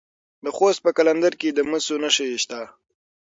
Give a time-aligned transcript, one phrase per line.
[0.43, 2.61] د خوست په قلندر کې د مسو نښې شته.